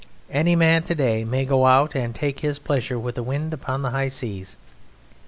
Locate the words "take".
2.15-2.39